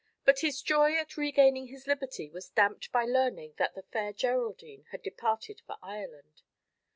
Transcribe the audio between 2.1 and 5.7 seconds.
was damped by learning that the Fair Geraldine had departed